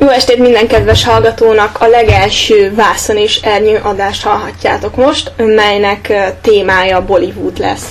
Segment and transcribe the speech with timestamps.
[0.00, 1.76] Jó estét minden kedves hallgatónak!
[1.80, 7.88] A legelső Vászon és Ernyő adást hallhatjátok most, melynek témája Bollywood lesz.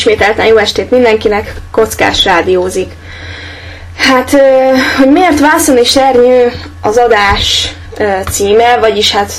[0.00, 2.92] Ismételten jó estét mindenkinek, Kockás rádiózik.
[3.96, 4.30] Hát,
[4.96, 7.72] hogy miért Vászon és Ernyő az adás
[8.30, 9.32] címe, vagyis hát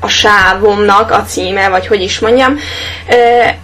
[0.00, 2.58] a sávomnak a címe, vagy hogy is mondjam.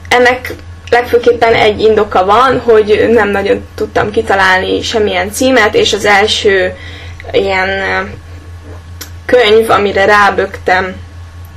[0.08, 0.52] Ennek
[0.90, 6.76] legfőképpen egy indoka van, hogy nem nagyon tudtam kitalálni semmilyen címet, és az első
[7.32, 7.69] ilyen
[9.25, 10.94] könyv, amire rábögtem,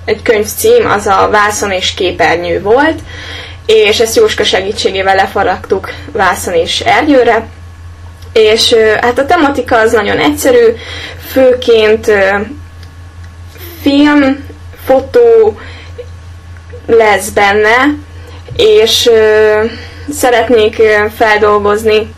[0.06, 3.00] egy könyv cím, az a Vászon és Képernyő volt,
[3.69, 7.48] és ezt Jóska segítségével lefaragtuk Vászon és Ernyőre,
[8.33, 10.74] és hát a tematika az nagyon egyszerű,
[11.31, 12.12] főként
[13.81, 14.45] film,
[14.86, 15.60] fotó
[16.88, 17.95] lesz benne,
[18.56, 19.10] és
[20.12, 20.81] szeretnék
[21.15, 22.13] feldolgozni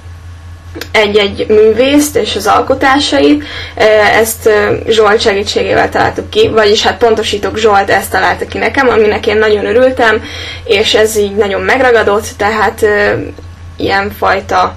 [0.92, 3.44] egy-egy művészt és az alkotásait.
[4.20, 4.50] Ezt
[4.88, 9.66] Zsolt segítségével találtuk ki, vagyis hát pontosítok, Zsolt ezt találta ki nekem, aminek én nagyon
[9.66, 10.24] örültem,
[10.64, 12.86] és ez így nagyon megragadott, tehát
[13.78, 14.76] ilyenfajta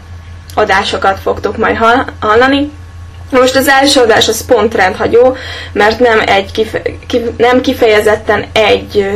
[0.54, 1.76] adásokat fogtok majd
[2.20, 2.70] hallani.
[3.30, 5.36] Most az első adás az pont rendhagyó,
[5.72, 9.06] mert nem, egy kife, kif, nem kifejezetten egy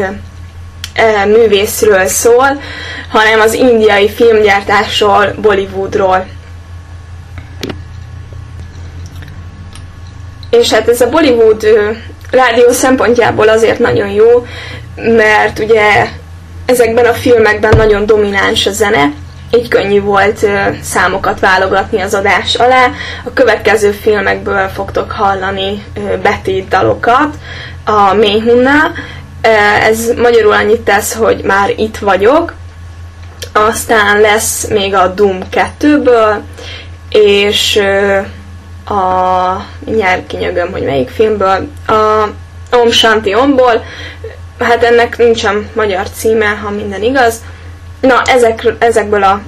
[1.26, 2.62] művészről szól,
[3.10, 6.26] hanem az indiai filmgyártásról, Bollywoodról.
[10.50, 11.66] És hát ez a Bollywood
[12.30, 14.46] rádió szempontjából azért nagyon jó,
[14.96, 16.06] mert ugye
[16.66, 19.12] ezekben a filmekben nagyon domináns a zene,
[19.56, 20.46] így könnyű volt
[20.82, 22.90] számokat válogatni az adás alá.
[23.24, 25.84] A következő filmekből fogtok hallani
[26.22, 27.34] betét dalokat
[27.84, 28.92] a Méhunnál.
[29.82, 32.54] Ez magyarul annyit tesz, hogy már itt vagyok.
[33.52, 35.38] Aztán lesz még a Doom
[35.80, 36.36] 2-ből,
[37.08, 37.82] és
[38.88, 42.29] a nyár kinyögöm, hogy melyik filmből, a
[42.70, 43.85] Om Shanti Omból,
[44.58, 47.40] hát ennek nincsen magyar címe, ha minden igaz,
[48.00, 49.40] Na, ezek, ezekből a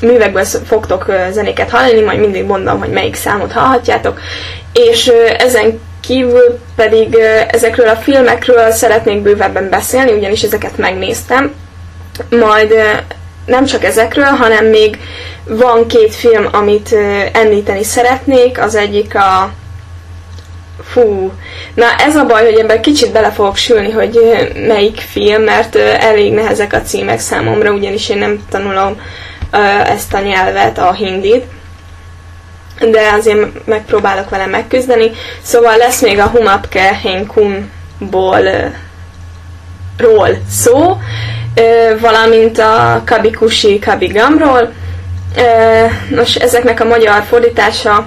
[0.00, 4.20] művekből fogtok zenéket hallani, majd mindig mondom, hogy melyik számot hallhatjátok,
[4.72, 7.14] és ezen kívül pedig
[7.50, 11.54] ezekről a filmekről szeretnék bővebben beszélni, ugyanis ezeket megnéztem,
[12.30, 12.74] majd
[13.46, 14.98] nem csak ezekről, hanem még
[15.44, 16.96] van két film, amit
[17.32, 19.52] említeni szeretnék, az egyik a
[20.84, 21.32] Fú,
[21.74, 24.18] na ez a baj, hogy ebben kicsit bele fogok sülni, hogy
[24.66, 29.00] melyik film, mert elég nehezek a címek számomra, ugyanis én nem tanulom
[29.84, 31.44] ezt a nyelvet, a hindit,
[32.80, 35.10] de azért megpróbálok vele megküzdeni.
[35.42, 38.42] Szóval lesz még a Humapke Henkunból
[39.96, 40.96] ról szó,
[42.00, 44.72] valamint a Kabikushi Kabigamról.
[46.10, 48.06] Nos, ezeknek a magyar fordítása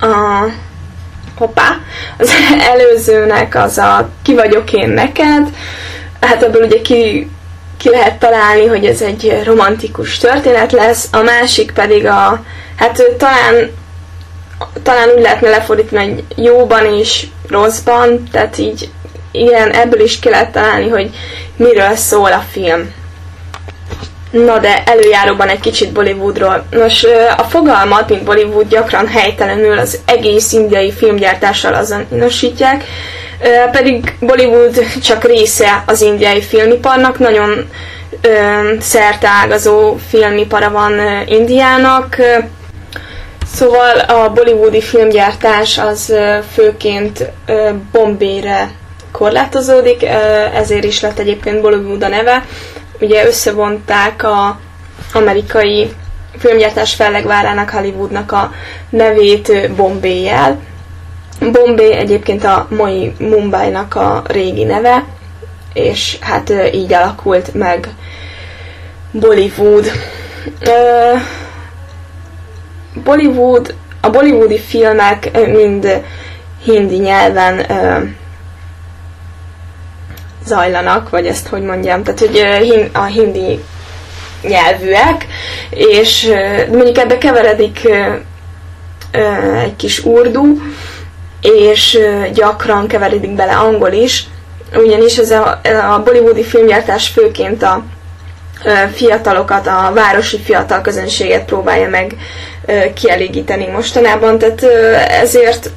[0.00, 0.44] a
[1.36, 1.76] hoppá,
[2.18, 2.30] az
[2.72, 5.48] előzőnek az a ki vagyok én neked,
[6.20, 7.30] hát ebből ugye ki,
[7.76, 12.44] ki lehet találni, hogy ez egy romantikus történet lesz, a másik pedig a,
[12.76, 13.70] hát talán
[14.82, 18.90] talán úgy lehetne lefordítani, hogy jóban és rosszban, tehát így
[19.32, 21.10] igen, ebből is ki lehet találni, hogy
[21.56, 22.92] miről szól a film.
[24.30, 26.64] Na de előjáróban egy kicsit Bollywoodról.
[26.70, 27.04] Nos,
[27.36, 32.84] a fogalmat, mint Bollywood gyakran helytelenül az egész indiai filmgyártással azonosítják,
[33.72, 37.68] pedig Bollywood csak része az indiai filmiparnak, nagyon
[38.80, 40.92] szerteágazó filmipara van
[41.26, 42.16] Indiának,
[43.54, 46.14] Szóval a bollywoodi filmgyártás az
[46.52, 47.30] főként
[47.92, 48.70] Bombére
[49.12, 50.04] korlátozódik,
[50.54, 52.44] ezért is lett egyébként Bollywood a neve,
[53.00, 54.60] ugye összevonták a
[55.12, 55.92] amerikai
[56.38, 58.52] filmgyártás fellegvárának, Hollywoodnak a
[58.90, 60.58] nevét Bombay-jel.
[61.52, 65.04] Bombay egyébként a mai Mumbai-nak a régi neve,
[65.72, 67.88] és hát így alakult meg
[69.10, 69.90] Bollywood.
[73.04, 76.02] Bollywood, a bollywoodi filmek mind
[76.64, 77.66] hindi nyelven
[80.46, 82.42] zajlanak, vagy ezt hogy mondjam, tehát hogy
[82.92, 83.60] a hindi
[84.42, 85.26] nyelvűek,
[85.70, 86.32] és
[86.72, 87.88] mondjuk ebbe keveredik
[89.62, 90.44] egy kis urdu,
[91.40, 91.98] és
[92.34, 94.24] gyakran keveredik bele angol is,
[94.74, 95.60] ugyanis ez a,
[95.92, 97.84] a bollywoodi filmgyártás főként a
[98.94, 102.16] fiatalokat, a városi fiatal közönséget próbálja meg
[102.94, 104.62] kielégíteni mostanában, tehát
[105.20, 105.70] ezért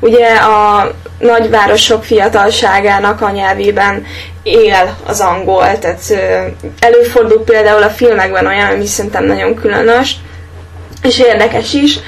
[0.00, 4.04] Ugye a nagyvárosok fiatalságának a nyelvében
[4.42, 6.02] él az angol, tehát
[6.78, 10.16] előfordul például a filmekben olyan, ami szerintem nagyon különös,
[11.02, 11.98] és érdekes is,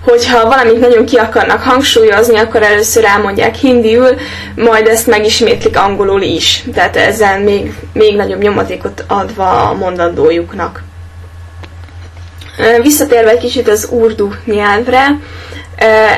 [0.00, 4.08] hogyha valamit nagyon ki akarnak hangsúlyozni, akkor először elmondják hindiül,
[4.54, 6.64] majd ezt megismétlik angolul is.
[6.74, 10.82] Tehát ezzel még, még nagyobb nyomatékot adva a mondandójuknak.
[12.82, 15.06] Visszatérve egy kicsit az urdu nyelvre,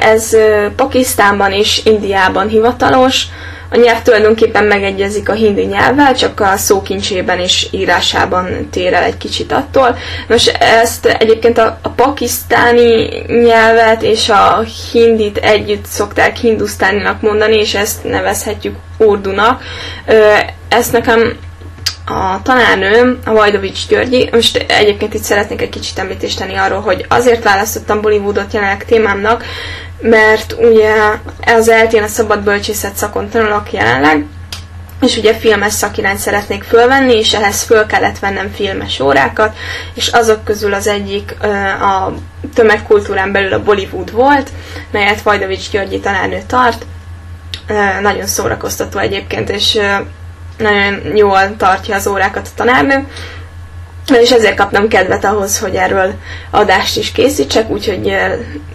[0.00, 0.36] ez
[0.76, 3.26] Pakisztánban és Indiában hivatalos,
[3.70, 9.16] a nyelv tulajdonképpen megegyezik a hindi nyelvvel, csak a szókincsében és írásában tér el egy
[9.16, 9.96] kicsit attól.
[10.28, 17.74] Nos, ezt egyébként a, a pakisztáni nyelvet és a hindit együtt szokták hindusztáninak mondani, és
[17.74, 19.62] ezt nevezhetjük urdunak.
[20.68, 21.36] Ezt nekem
[22.06, 27.06] a tanárnőm, a Vajdovics Györgyi, most egyébként itt szeretnék egy kicsit említést tenni arról, hogy
[27.08, 29.44] azért választottam Bollywoodot jelenleg témámnak,
[30.00, 30.94] mert ugye
[31.46, 34.24] az eltén a szabad bölcsészet szakon tanulok jelenleg,
[35.00, 39.56] és ugye filmes szakirányt szeretnék fölvenni, és ehhez föl kellett vennem filmes órákat,
[39.94, 41.34] és azok közül az egyik
[41.80, 42.12] a
[42.54, 44.50] tömegkultúrán belül a Bollywood volt,
[44.90, 46.86] melyet Vajdovics Györgyi tanárnő tart.
[48.00, 49.78] Nagyon szórakoztató egyébként, és
[50.58, 53.06] nagyon jól tartja az órákat a tanárnő,
[54.14, 56.12] és ezért kaptam kedvet ahhoz, hogy erről
[56.50, 58.16] adást is készítsek, úgyhogy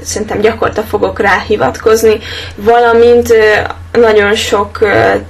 [0.04, 2.20] szerintem gyakorta fogok rá hivatkozni,
[2.56, 3.34] valamint
[3.92, 4.80] nagyon sok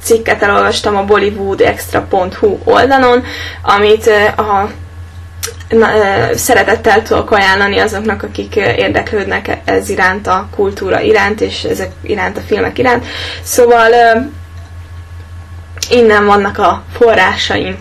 [0.04, 3.24] cikket elolvastam a bollywoodextra.hu oldalon,
[3.62, 4.70] amit a
[5.70, 5.88] na,
[6.36, 12.42] szeretettel tudok ajánlani azoknak, akik érdeklődnek ez iránt, a kultúra iránt, és ezek iránt, a
[12.48, 13.06] filmek iránt.
[13.44, 13.90] Szóval
[15.90, 17.78] innen vannak a forrásaim,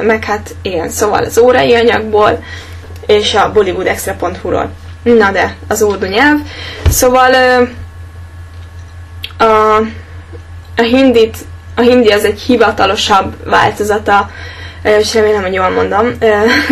[0.00, 2.42] meg hát ilyen, szóval az órai anyagból,
[3.06, 4.70] és a bollywoodextra.hu-ról.
[5.02, 6.38] Na de, az urdu nyelv.
[6.88, 7.34] Szóval
[9.38, 9.76] a,
[10.76, 11.36] a hindit,
[11.74, 14.30] a hindi az egy hivatalosabb változata,
[14.82, 16.06] és remélem, hogy jól mondom,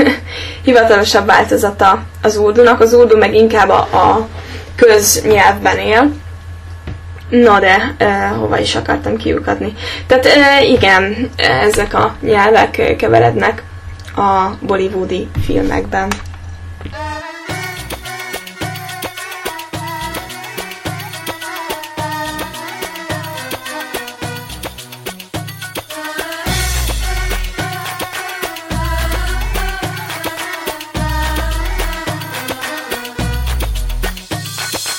[0.64, 2.81] hivatalosabb változata az urdunak.
[2.81, 4.29] Az urdu meg inkább a, a
[4.76, 6.11] köznyelvben él,
[7.32, 9.74] Na de, uh, hova is akartam kiukadni.
[10.08, 11.32] Tehát uh, igen,
[11.68, 13.63] ezek a nyelvek keverednek
[14.16, 16.08] a bollywoodi filmekben.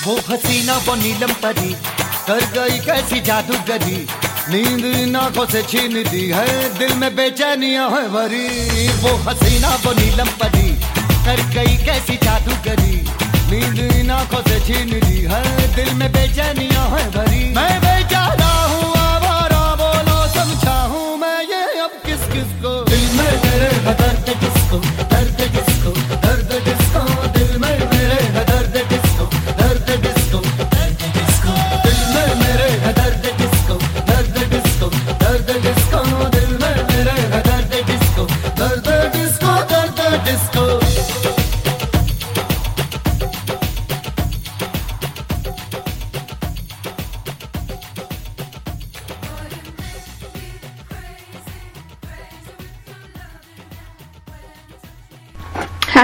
[0.08, 1.70] वो हसीना वो नीलम परी
[2.27, 3.97] कर गई कैसी जादूगरी
[4.51, 5.15] नींद इन
[5.51, 10.69] से छीन दी है, दिल में बेचैनिया है भरी वो हसीना, वो नीलम परी।
[11.25, 12.95] कर गई कैसी जादूगरी
[13.51, 14.11] नींद इन
[14.47, 15.43] से छीन दी है,
[15.75, 18.22] दिल में बेचैनिया है भरी मैं बेचारा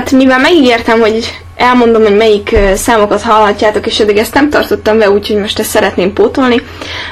[0.09, 5.09] Hát mivel megígértem, hogy elmondom, hogy melyik számokat hallhatjátok, és eddig ezt nem tartottam be,
[5.09, 6.61] úgyhogy most ezt szeretném pótolni.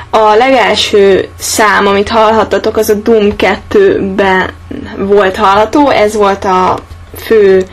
[0.10, 4.50] A legelső szám, amit hallhattatok, az a Doom 2-ben
[4.98, 6.78] volt hallható, ez volt a
[7.26, 7.64] fő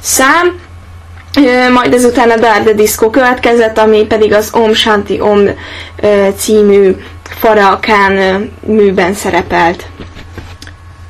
[0.00, 0.58] szám,
[1.72, 5.40] majd ezután a Dark Disco következett, ami pedig az Om Shanti Om
[6.36, 6.96] című
[7.38, 8.12] Farakán
[8.66, 9.86] műben szerepelt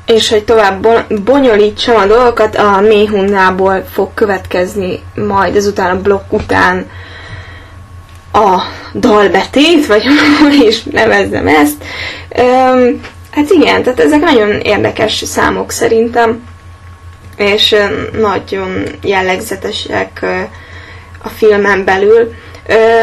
[0.09, 0.87] és hogy tovább
[1.25, 6.91] bonyolítsam a dolgokat, a Méhunnából fog következni majd ezután a blokk után
[8.33, 8.59] a
[8.95, 10.03] dalbetét, vagy
[10.43, 11.85] hogy is nevezzem ezt.
[12.39, 13.01] Üm,
[13.31, 16.43] hát igen, tehát ezek nagyon érdekes számok szerintem,
[17.37, 17.77] és
[18.21, 20.27] nagyon jellegzetesek
[21.23, 22.33] a filmen belül.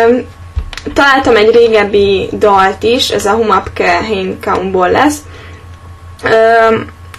[0.07, 0.25] Üm,
[0.93, 3.99] találtam egy régebbi dalt is, ez a Humapke
[4.41, 5.17] Kaumból lesz,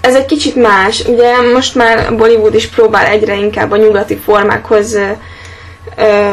[0.06, 1.04] ez egy kicsit más.
[1.06, 5.10] Ugye most már Bollywood is próbál egyre inkább a nyugati formákhoz ö,
[5.96, 6.30] ö,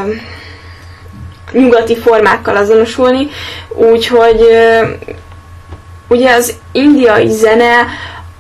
[1.52, 3.28] nyugati formákkal azonosulni,
[3.70, 4.82] úgyhogy ö,
[6.08, 7.86] ugye az indiai zene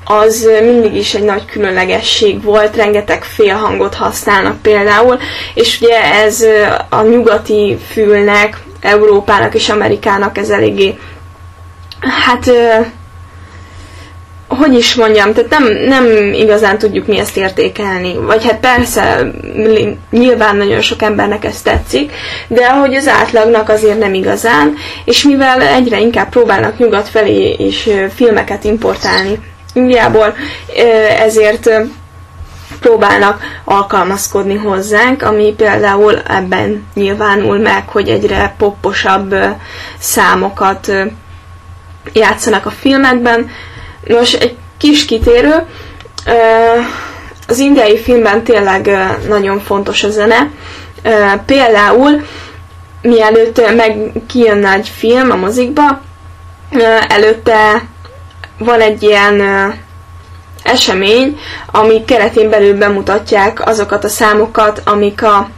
[0.05, 5.17] az mindig is egy nagy különlegesség volt, rengeteg félhangot használnak például,
[5.53, 6.45] és ugye ez
[6.89, 10.97] a nyugati fülnek, Európának és Amerikának ez eléggé
[12.09, 12.51] hát
[14.47, 18.15] hogy is mondjam, tehát nem, nem igazán tudjuk mi ezt értékelni.
[18.17, 19.31] Vagy hát persze,
[20.11, 22.11] nyilván nagyon sok embernek ez tetszik,
[22.47, 24.73] de ahogy az átlagnak azért nem igazán,
[25.05, 29.39] és mivel egyre inkább próbálnak nyugat felé is filmeket importálni
[29.73, 30.35] Indiából,
[31.19, 31.69] ezért
[32.79, 39.35] próbálnak alkalmazkodni hozzánk, ami például ebben nyilvánul meg, hogy egyre popposabb
[39.99, 40.91] számokat
[42.13, 43.49] játszanak a filmekben.
[44.07, 45.65] Nos, egy kis kitérő,
[47.47, 48.89] az indiai filmben tényleg
[49.27, 50.49] nagyon fontos a zene.
[51.45, 52.25] Például,
[53.01, 56.01] mielőtt meg kijönne egy film a mozikba,
[57.07, 57.83] előtte
[58.57, 59.41] van egy ilyen
[60.63, 61.39] esemény,
[61.71, 65.49] ami keretén belül bemutatják azokat a számokat, amik a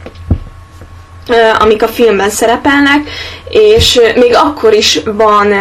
[1.58, 3.08] amik a filmben szerepelnek,
[3.48, 5.52] és még akkor is van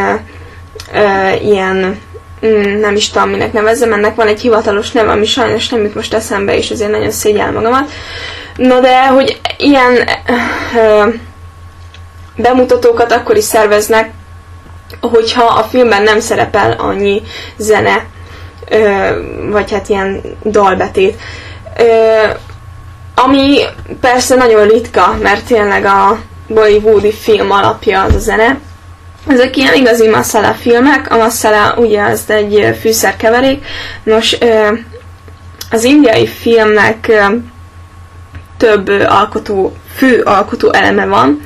[1.43, 1.99] ilyen
[2.79, 6.13] nem is tudom, minek nevezzem, ennek van egy hivatalos neve, ami sajnos nem jut most
[6.13, 7.89] eszembe, és azért nagyon szégyel magamat.
[8.55, 10.09] No de, hogy ilyen
[10.75, 11.07] ö,
[12.35, 14.11] bemutatókat akkor is szerveznek,
[15.01, 17.21] hogyha a filmben nem szerepel annyi
[17.57, 18.05] zene,
[18.69, 19.09] ö,
[19.51, 21.19] vagy hát ilyen dalbetét.
[21.77, 21.83] Ö,
[23.15, 23.59] ami
[24.01, 28.59] persze nagyon ritka, mert tényleg a bollywoodi film alapja az a zene,
[29.27, 33.65] ezek ilyen igazi masala filmek, a masala ugye az egy fűszerkeverék,
[34.03, 34.37] nos
[35.71, 37.11] az indiai filmnek
[38.57, 41.41] több alkotó, fő alkotó eleme van,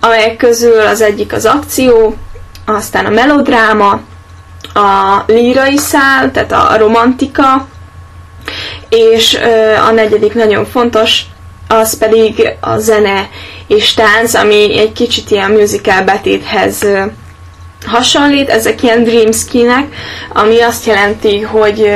[0.00, 2.16] amelyek közül az egyik az akció,
[2.64, 4.00] aztán a melodráma,
[4.74, 7.66] a lírai szál, tehát a romantika,
[8.88, 9.38] és
[9.88, 11.22] a negyedik nagyon fontos,
[11.68, 13.28] az pedig a zene
[13.66, 16.86] és tánc, ami egy kicsit ilyen musical betéthez
[17.86, 19.86] hasonlít, ezek ilyen dream skinek,
[20.32, 21.90] ami azt jelenti, hogy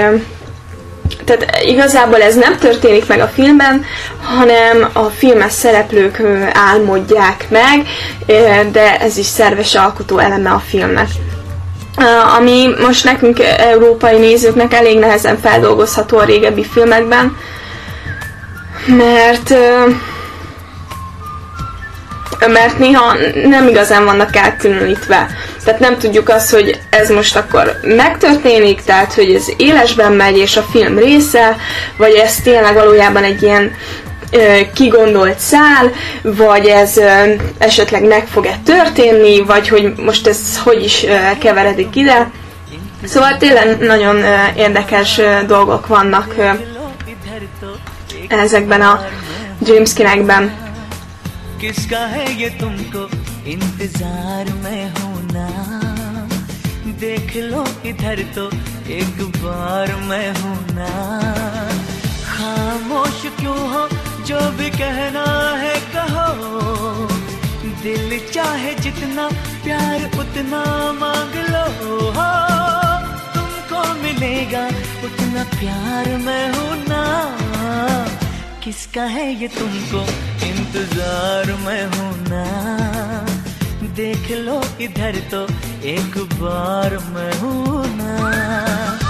[1.24, 3.84] tehát igazából ez nem történik meg a filmben,
[4.22, 6.22] hanem a filmes szereplők
[6.52, 7.86] álmodják meg,
[8.72, 11.08] de ez is szerves alkotó eleme a filmnek.
[12.38, 17.36] Ami most nekünk, európai nézőknek elég nehezen feldolgozható a régebbi filmekben,
[18.86, 19.54] mert
[22.48, 25.28] mert néha nem igazán vannak elkülönítve.
[25.64, 30.56] Tehát nem tudjuk azt, hogy ez most akkor megtörténik, tehát hogy ez élesben megy, és
[30.56, 31.56] a film része,
[31.96, 33.74] vagy ez tényleg valójában egy ilyen
[34.74, 37.00] kigondolt szál, vagy ez
[37.58, 41.06] esetleg meg fog-e történni, vagy hogy most ez hogy is
[41.38, 42.30] keveredik ide.
[43.04, 44.16] Szóval tényleg nagyon
[44.56, 46.34] érdekes dolgok vannak
[48.28, 49.06] ezekben a
[49.58, 50.61] dreamskinekben.
[51.62, 53.00] किसका है ये तुमको
[53.50, 55.44] इंतज़ार में होना?
[57.02, 58.46] देख लो इधर तो
[58.94, 60.88] एक बार मैं हूँ ना
[62.24, 63.82] खामोश क्यों हो?
[64.26, 65.24] जो भी कहना
[65.62, 66.26] है कहो।
[67.84, 69.28] दिल चाहे जितना
[69.64, 70.64] प्यार उतना
[70.98, 71.64] मांग लो।
[73.34, 74.66] तुमको मिलेगा
[75.06, 77.04] उतना प्यार मैं हूँ ना
[78.64, 80.04] किसका है ये तुमको
[80.72, 82.44] इंतज़ार में हूँ ना।
[83.96, 85.42] देख लो इधर तो
[85.88, 89.01] एक बार मैं हूँ ना।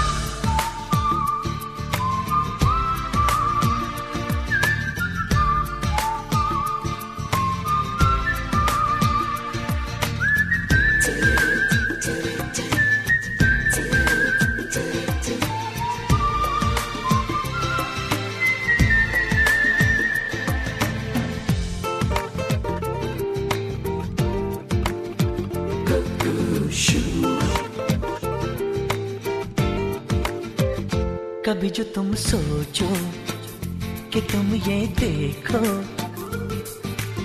[31.75, 32.87] जो तुम सोचो
[34.13, 35.59] कि तुम ये देखो।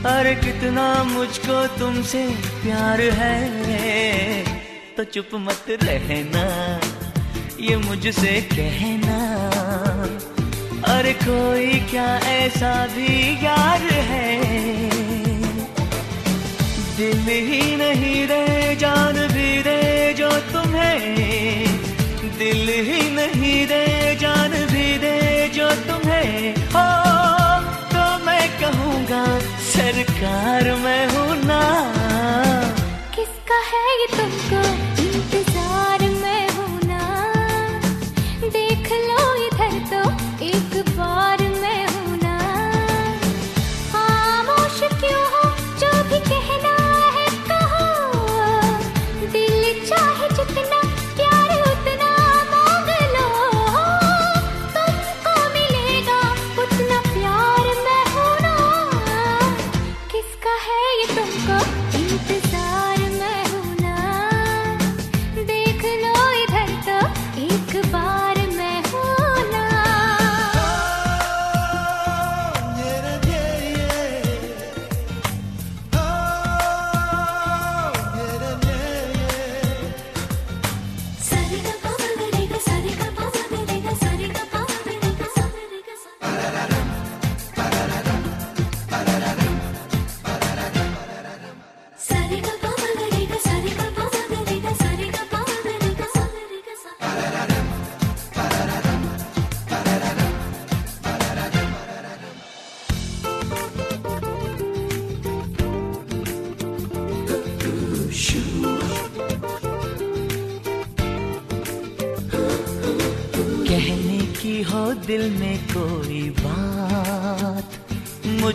[0.08, 2.22] अरे कितना मुझको तुमसे
[2.62, 4.44] प्यार है
[4.96, 6.44] तो चुप मत रहना,
[7.60, 9.18] ये मुझसे कहना।
[10.94, 13.12] अरे कोई क्या ऐसा भी
[13.44, 14.30] यार है?
[16.96, 19.82] दिल ही नहीं रे जान भी रे
[20.18, 21.17] जो तुम्हें।
[22.38, 23.84] दिल ही नहीं दे,
[24.20, 25.16] जान भी दे
[25.54, 26.84] जो तुम्हें। हो
[27.92, 29.24] तो मैं कहूँगा,
[29.68, 31.62] सरकार मैं हूँ ना।
[33.14, 34.77] किसका है ये तुमको?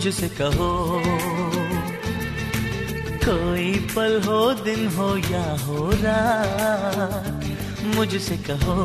[0.03, 0.69] मुझसे कहो,
[3.23, 7.45] कोई पल हो, दिन हो या हो रात,
[7.95, 8.75] मुझसे कहो,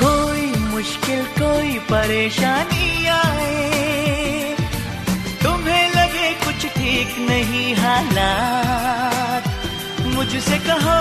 [0.00, 4.56] कोई मुश्किल, कोई परेशानी आए,
[5.44, 9.48] तुम्हें लगे कुछ ठीक नहीं हालात,
[10.16, 10.98] मुझसे कहो,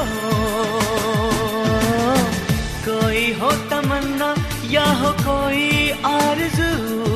[2.85, 4.33] कोई हो तमन्ना
[4.69, 7.12] या हो कोई आरज़ू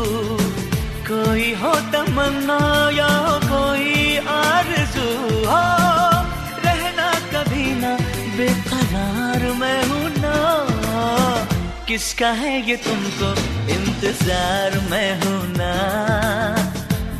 [1.08, 2.60] कोई हो तमन्ना
[2.92, 5.06] या हो कोई आरज़ू,
[5.46, 5.62] हो
[6.66, 7.92] रहना कभी ना,
[8.38, 10.34] बेकरार मैं हूँ ना।
[11.88, 13.30] किसका है ये तुमको
[13.74, 15.72] इंतज़ार मैं हूँ ना?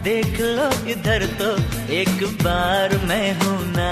[0.04, 1.50] देख लो इधर तो
[1.94, 3.92] एक बार मैं हूँ ना।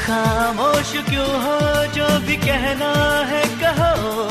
[0.00, 1.58] खामोश क्यों हो
[1.94, 2.92] जो भी कहना
[3.30, 4.26] है कहो?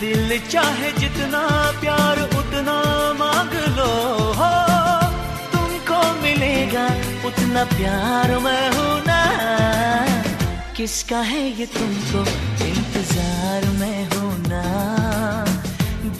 [0.00, 1.40] दिल चाहे जितना
[1.80, 2.18] प्यार
[2.60, 3.92] उतना मांग लो,
[4.38, 4.48] हो।
[5.52, 6.84] तुमको मिलेगा
[7.26, 9.20] उतना प्यार मैं हूँ ना।
[10.76, 12.20] किसका है ये तुमको
[12.66, 14.64] इंतज़ार मैं हूँ ना।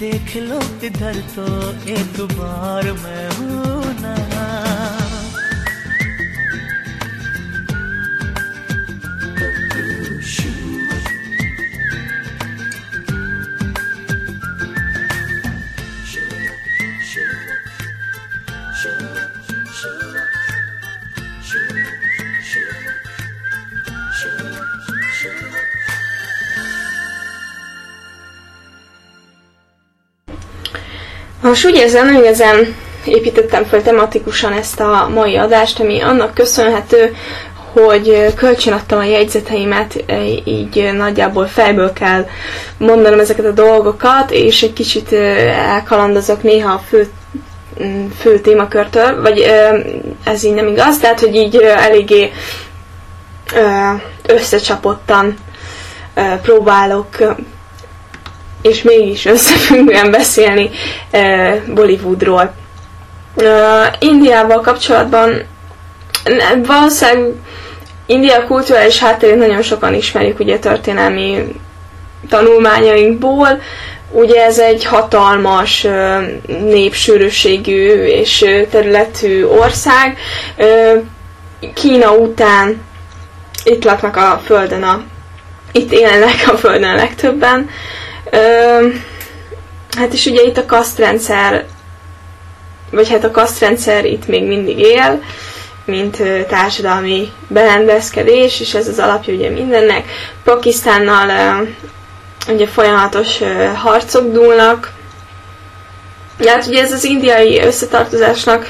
[0.01, 1.47] देख लो इधर तो
[1.93, 3.80] एक बार मैं हूँ।
[31.51, 37.17] Most úgy érzem, nem igazán építettem fel tematikusan ezt a mai adást, ami annak köszönhető,
[37.73, 40.05] hogy kölcsönadtam a jegyzeteimet,
[40.45, 42.27] így nagyjából fejből kell
[42.79, 47.09] mondanom ezeket a dolgokat, és egy kicsit elkalandozok néha a fő,
[48.21, 49.47] fő témakörtől, vagy
[50.25, 52.33] ez így nem igaz, tehát hogy így eléggé
[54.27, 55.35] összecsapottan
[56.43, 57.09] próbálok
[58.63, 60.71] és mégis összefüggően beszélni
[61.75, 62.55] Bollywoodról.
[63.99, 65.43] Indiával kapcsolatban
[66.67, 67.33] valószínűleg
[68.07, 71.45] India kulturális hátterét nagyon sokan ismerjük ugye történelmi
[72.29, 73.61] tanulmányainkból.
[74.13, 75.87] Ugye ez egy hatalmas
[76.47, 80.19] népsűrűségű és területű ország.
[81.75, 82.81] Kína után
[83.65, 85.03] itt laknak a földön a
[85.73, 87.69] itt élnek a földön a legtöbben.
[89.97, 91.65] Hát és ugye itt a kasztrendszer,
[92.91, 95.23] vagy hát a kasztrendszer itt még mindig él,
[95.85, 100.05] mint társadalmi berendezkedés, és ez az alapja ugye mindennek.
[100.45, 101.67] Pakisztánnal
[102.49, 103.39] ugye folyamatos
[103.75, 104.93] harcok dúlnak.
[106.39, 108.67] Ja, hát ugye ez az indiai összetartozásnak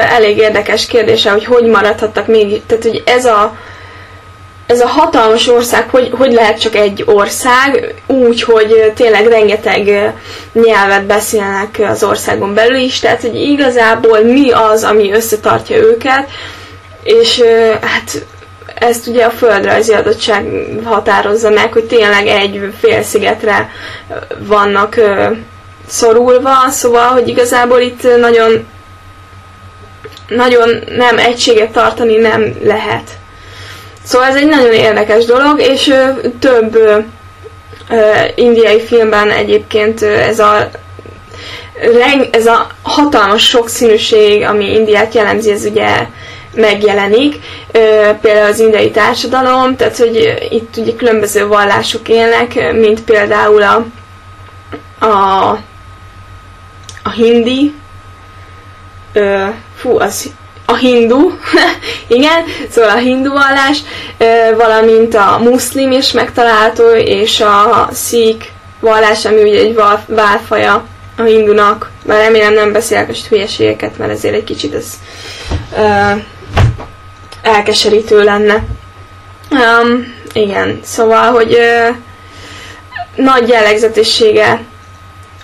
[0.00, 3.56] elég érdekes kérdése, hogy hogy maradhattak még, tehát hogy ez a
[4.70, 10.12] ez a hatalmas ország, hogy, hogy lehet csak egy ország, úgy, hogy tényleg rengeteg
[10.52, 16.28] nyelvet beszélnek az országon belül is, tehát hogy igazából mi az, ami összetartja őket,
[17.02, 17.42] és
[17.80, 18.24] hát
[18.74, 20.46] ezt ugye a földrajzi adottság
[20.84, 23.70] határozza meg, hogy tényleg egy félszigetre
[24.38, 25.00] vannak
[25.86, 28.66] szorulva, szóval, hogy igazából itt nagyon
[30.28, 33.10] nagyon nem egységet tartani nem lehet.
[34.04, 35.94] Szóval ez egy nagyon érdekes dolog, és
[36.38, 36.78] több
[38.34, 40.70] indiai filmben egyébként ez a
[42.30, 46.06] ez a hatalmas sokszínűség, ami Indiát jellemzi, ez ugye
[46.54, 47.36] megjelenik.
[48.20, 53.84] Például az indiai társadalom, tehát hogy itt ugye különböző vallások élnek, mint például a,
[55.06, 55.50] a,
[57.02, 57.74] a hindi,
[59.76, 60.30] fú, az
[60.70, 61.30] a hindu,
[62.08, 63.78] igen, szóval a hindu vallás,
[64.56, 70.84] valamint a muszlim is megtalálható, és a szik vallás, ami ugye egy válfaja
[71.16, 74.86] a hindunak, bár remélem nem beszélek most hülyeségeket, mert ezért egy kicsit ez
[77.42, 78.64] elkeserítő lenne.
[79.50, 81.58] Um, igen, szóval, hogy
[83.14, 84.60] nagy jellegzetessége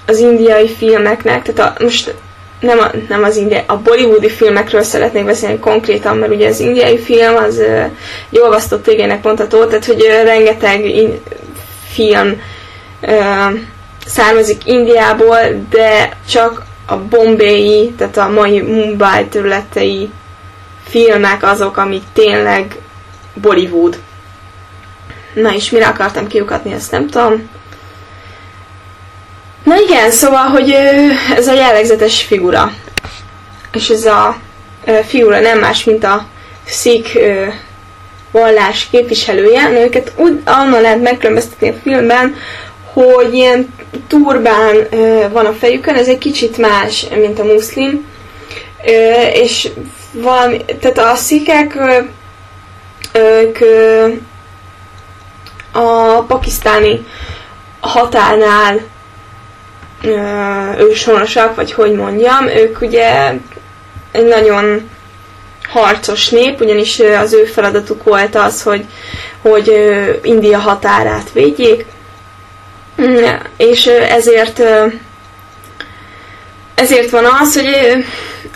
[0.07, 2.15] az indiai filmeknek, tehát a, most
[2.61, 6.99] nem, a, nem az indiai, a bollywoodi filmekről szeretnék beszélni konkrétan, mert ugye az indiai
[6.99, 7.59] film az
[8.31, 11.21] egy olvasztott tégének mondható, tehát hogy rengeteg in,
[11.92, 12.40] film
[13.03, 13.59] uh,
[14.07, 15.38] származik Indiából,
[15.71, 20.11] de csak a bombéi, tehát a mai Mumbai területei
[20.85, 22.77] filmek azok, amik tényleg
[23.35, 23.99] Bollywood.
[25.35, 27.49] Na és mire akartam kiukatni, ezt nem tudom.
[29.97, 30.71] Igen, szóval, hogy
[31.37, 32.73] ez a jellegzetes figura.
[33.73, 34.37] És ez a
[35.07, 36.27] figura nem más, mint a
[36.67, 37.19] szik
[38.31, 39.71] vallás képviselője.
[39.71, 42.35] Őket úgy annak lehet megkülönböztetni a filmben,
[42.93, 43.75] hogy ilyen
[44.07, 44.77] turbán
[45.33, 48.07] van a fejükön, ez egy kicsit más, mint a muszlim.
[49.33, 49.69] És
[50.13, 51.79] valami, tehát a szikek
[53.13, 53.59] ők
[55.73, 57.07] a pakisztáni
[57.81, 58.95] határnál
[60.79, 63.33] őshonosak, vagy hogy mondjam, ők ugye
[64.12, 64.90] egy nagyon
[65.69, 68.85] harcos nép, ugyanis az ő feladatuk volt az, hogy,
[69.42, 69.73] hogy
[70.23, 71.85] India határát védjék,
[73.57, 74.62] és ezért
[76.75, 78.05] ezért van az, hogy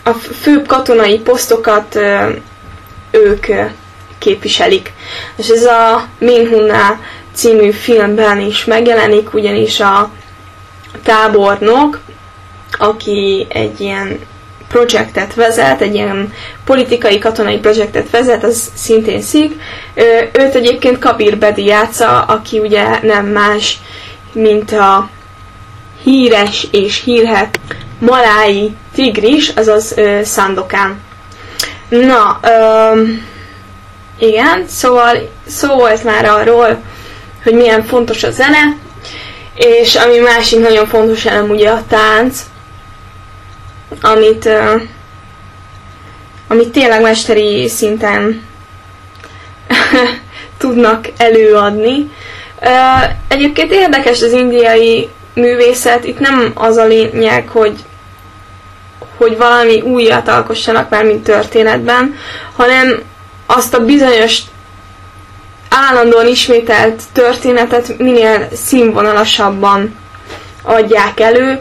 [0.03, 1.99] a főbb katonai posztokat
[3.11, 3.47] ők
[4.19, 4.93] képviselik.
[5.37, 7.01] És ez a Minhunna
[7.35, 10.11] című filmben is megjelenik, ugyanis a
[11.03, 12.01] tábornok,
[12.79, 14.19] aki egy ilyen
[14.69, 16.33] projektet vezet, egy ilyen
[16.65, 19.61] politikai, katonai projektet vezet, az szintén szik.
[20.33, 23.79] Őt egyébként Kabir Bedi játsza, aki ugye nem más,
[24.33, 25.09] mint a
[26.03, 27.61] híres és hírhet
[27.99, 31.01] malái tigris, azaz Szandokán.
[31.89, 33.03] Na, ö,
[34.19, 36.83] igen, szóval szó volt már arról,
[37.43, 38.77] hogy milyen fontos a zene,
[39.61, 42.41] és ami másik nagyon fontos elem ugye a tánc,
[44.01, 44.83] amit, uh,
[46.49, 48.43] amit tényleg mesteri szinten
[50.59, 52.11] tudnak előadni.
[52.61, 57.75] Uh, egyébként érdekes az indiai művészet, itt nem az a lényeg, hogy
[59.17, 62.15] hogy valami újat alkossanak már, mint történetben,
[62.57, 63.03] hanem
[63.47, 64.41] azt a bizonyos
[65.71, 69.97] állandóan ismételt történetet minél színvonalasabban
[70.63, 71.61] adják elő,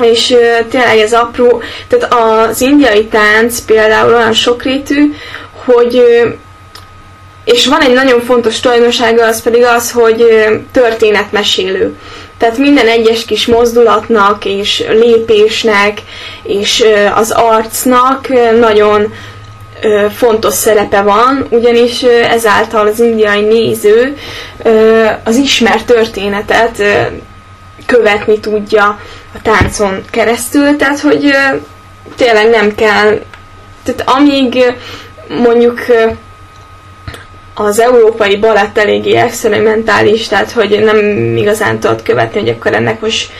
[0.00, 0.26] és
[0.70, 5.12] tényleg ez apró, tehát az indiai tánc például olyan sokrétű,
[5.64, 6.02] hogy
[7.44, 10.24] és van egy nagyon fontos tulajdonsága, az pedig az, hogy
[10.72, 11.96] történetmesélő.
[12.38, 16.02] Tehát minden egyes kis mozdulatnak és lépésnek
[16.42, 16.84] és
[17.14, 18.28] az arcnak
[18.60, 19.12] nagyon
[20.16, 24.16] fontos szerepe van, ugyanis ezáltal az indiai néző
[25.24, 26.82] az ismert történetet
[27.86, 28.84] követni tudja
[29.34, 31.30] a táncon keresztül, tehát hogy
[32.16, 33.20] tényleg nem kell,
[33.82, 34.74] tehát amíg
[35.28, 35.80] mondjuk
[37.54, 40.96] az európai balett eléggé experimentális, tehát hogy nem
[41.36, 43.30] igazán tudod követni, hogy akkor ennek most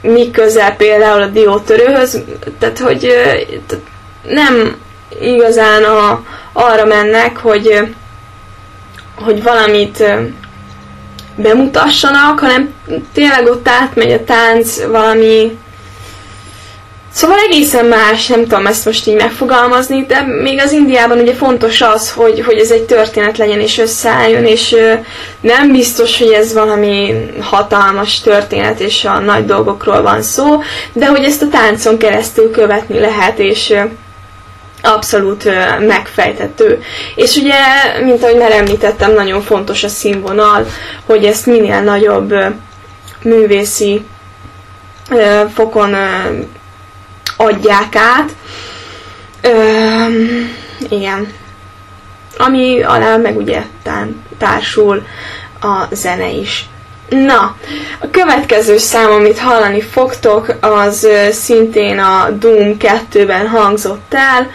[0.00, 2.22] mi közel például a diótörőhöz,
[2.58, 3.06] tehát hogy
[4.22, 4.76] nem
[5.20, 6.22] igazán a,
[6.52, 7.94] arra mennek, hogy,
[9.24, 10.04] hogy valamit
[11.36, 12.74] bemutassanak, hanem
[13.12, 15.58] tényleg ott átmegy a tánc valami
[17.14, 21.80] Szóval egészen más, nem tudom ezt most így megfogalmazni, de még az Indiában ugye fontos
[21.80, 24.76] az, hogy, hogy ez egy történet legyen és összeálljon, és
[25.40, 31.24] nem biztos, hogy ez valami hatalmas történet és a nagy dolgokról van szó, de hogy
[31.24, 33.74] ezt a táncon keresztül követni lehet, és
[34.84, 35.44] abszolút
[35.86, 36.82] megfejtető.
[37.14, 37.54] És ugye,
[38.04, 40.66] mint ahogy már említettem, nagyon fontos a színvonal,
[41.06, 42.34] hogy ezt minél nagyobb
[43.22, 44.04] művészi
[45.54, 45.94] fokon
[47.36, 48.30] adják át.
[50.88, 51.32] Igen.
[52.38, 53.62] Ami alá meg ugye
[54.38, 55.06] társul
[55.60, 56.66] a zene is.
[57.08, 57.56] Na,
[58.00, 64.50] a következő szám, amit hallani fogtok, az szintén a Doom 2-ben hangzott el,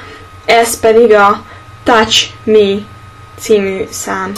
[0.49, 1.43] ez pedig a
[1.83, 2.75] Touch Me
[3.39, 4.31] című szám.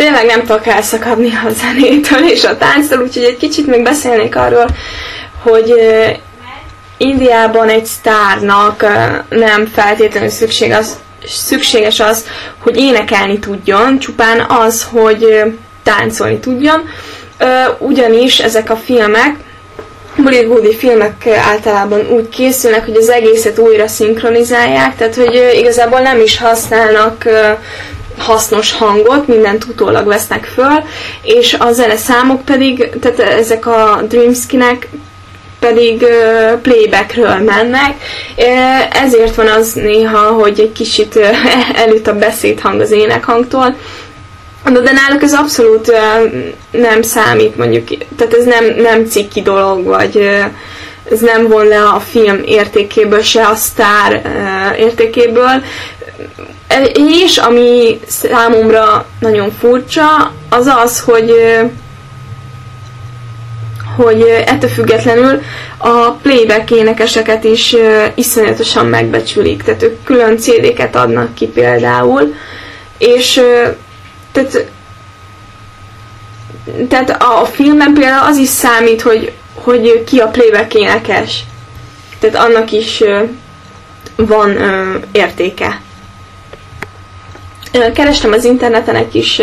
[0.00, 4.66] Tényleg nem tudok elszakadni a zenétől és a tánctól, úgyhogy egy kicsit még beszélnék arról,
[5.42, 5.74] hogy
[6.96, 8.84] Indiában egy sztárnak
[9.28, 10.96] nem feltétlenül szükség az,
[11.26, 12.24] szükséges az,
[12.62, 15.42] hogy énekelni tudjon, csupán az, hogy
[15.82, 16.88] táncolni tudjon,
[17.78, 19.36] ugyanis ezek a filmek
[20.16, 26.38] Bollywoodi filmek általában úgy készülnek, hogy az egészet újra szinkronizálják, tehát hogy igazából nem is
[26.38, 27.24] használnak
[28.20, 30.82] hasznos hangot, mindent utólag vesznek föl,
[31.22, 34.88] és a zene számok pedig, tehát ezek a Dreamskinek
[35.60, 37.94] pedig uh, playbackről mennek,
[38.36, 41.26] uh, ezért van az néha, hogy egy kicsit uh,
[41.84, 43.76] előtt a beszédhang az énekhangtól,
[44.64, 46.32] de, de náluk ez abszolút uh,
[46.70, 50.44] nem számít, mondjuk, tehát ez nem, nem cikki dolog, vagy uh,
[51.10, 55.62] ez nem von le a film értékéből, se a sztár uh, értékéből.
[57.22, 61.32] És ami számomra nagyon furcsa, az az, hogy
[63.96, 65.42] hogy ettől függetlenül
[65.78, 67.76] a playback énekeseket is
[68.14, 69.62] iszonyatosan megbecsülik.
[69.62, 72.34] Tehát ők külön CD-ket adnak ki például,
[72.98, 73.40] és
[74.32, 74.66] tehát,
[76.88, 81.44] tehát a, filmben például az is számít, hogy, hogy ki a playback énekes.
[82.18, 83.02] Tehát annak is
[84.16, 84.56] van
[85.12, 85.80] értéke.
[87.94, 89.38] Kerestem az interneten egy kis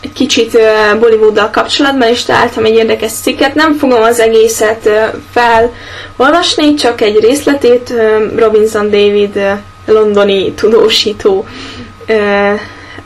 [0.00, 0.58] egy kicsit
[1.00, 3.54] Bollywooddal kapcsolatban, és találtam egy érdekes cikket.
[3.54, 4.88] Nem fogom az egészet
[5.32, 7.92] felolvasni, csak egy részletét.
[8.36, 9.40] Robinson David
[9.86, 11.46] londoni tudósító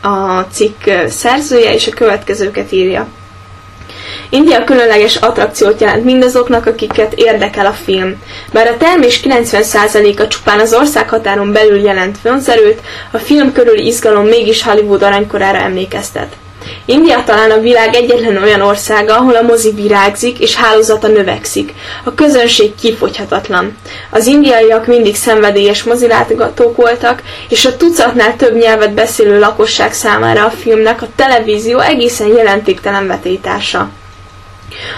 [0.03, 3.07] a cikk szerzője, és a következőket írja.
[4.31, 8.23] India különleges attrakciót jelent mindazoknak, akiket érdekel a film.
[8.53, 14.63] Bár a termés 90%-a csupán az országhatáron belül jelent vonzerőt, a film körüli izgalom mégis
[14.63, 16.33] Hollywood aranykorára emlékeztet.
[16.85, 21.73] India talán a világ egyetlen olyan országa, ahol a mozi virágzik és hálózata növekszik.
[22.05, 23.77] A közönség kifogyhatatlan.
[24.11, 30.51] Az indiaiak mindig szenvedélyes mozilátogatók voltak, és a tucatnál több nyelvet beszélő lakosság számára a
[30.51, 33.89] filmnek a televízió egészen jelentéktelen vetétása.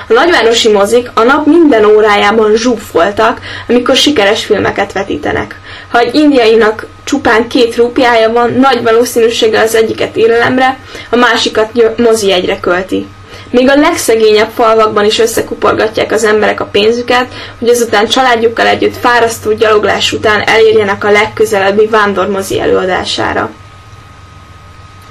[0.08, 5.60] A nagyvárosi mozik a nap minden órájában zsúfoltak, amikor sikeres filmeket vetítenek.
[5.88, 10.78] Ha egy indiainak csupán két rúpjája van, nagy valószínűséggel az egyiket élelemre,
[11.10, 13.06] a másikat mozi egyre költi.
[13.50, 17.26] Még a legszegényebb falvakban is összekuporgatják az emberek a pénzüket,
[17.58, 23.50] hogy azután családjukkal együtt fárasztó gyaloglás után elérjenek a legközelebbi vándormozi előadására.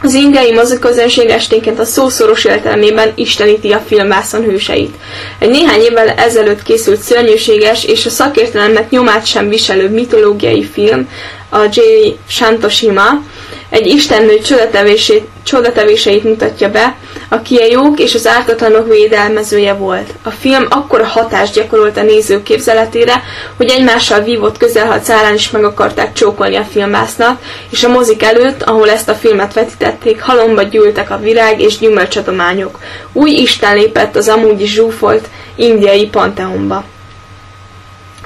[0.04, 4.96] Az indiai moziközönség esténként a szószoros értelmében isteníti a filmvászon hőseit.
[5.40, 11.10] Egy néhány évvel ezelőtt készült szörnyűséges és a szakértelemnek nyomát sem viselő mitológiai film,
[11.50, 11.82] a J.
[12.28, 13.22] Shantoshima,
[13.70, 16.96] egy istennő csodatevését, csodatevéseit mutatja be,
[17.34, 20.14] aki a jók és az ártatlanok védelmezője volt.
[20.24, 23.24] A film akkora hatást gyakorolt a néző képzeletére,
[23.58, 28.64] hogy egymással vívott közelhat szállán is meg akarták csókolni a filmásznat, és a mozik előtt,
[28.64, 32.80] ahol ezt a filmet vetítették, halomba gyűltek a virág és gyümölcsadományok.
[33.14, 36.84] Új Isten lépett az amúgy is zsúfolt indiai panteonba.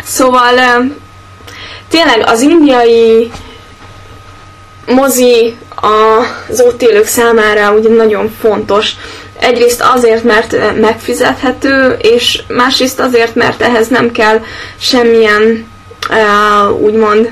[0.04, 0.86] Szóval
[1.90, 3.32] tényleg az indiai
[4.86, 8.92] mozi az ott élők számára ugye nagyon fontos.
[9.40, 14.42] Egyrészt azért, mert megfizethető, és másrészt azért, mert ehhez nem kell
[14.80, 15.68] semmilyen
[16.10, 17.32] uh, úgymond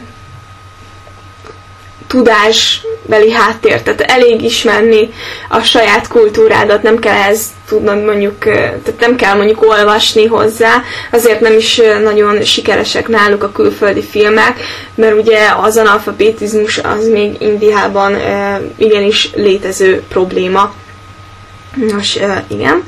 [2.14, 5.10] tudásbeli háttér, tehát elég ismerni
[5.50, 11.40] a saját kultúrádat, nem kell ez tudnod mondjuk, tehát nem kell mondjuk olvasni hozzá, azért
[11.40, 14.60] nem is nagyon sikeresek náluk a külföldi filmek,
[14.96, 18.16] mert ugye az analfabetizmus az még Indiában
[18.78, 20.74] igenis létező probléma.
[21.76, 22.84] Nos, igen.